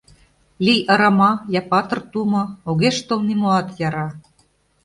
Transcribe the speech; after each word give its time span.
Лий 0.65 0.81
арама 0.91 1.31
я 1.59 1.61
патыр 1.71 1.99
тумо, 2.11 2.43
Огеш 2.69 2.97
тол 3.07 3.19
нимоат 3.27 3.67
яра. 3.87 4.07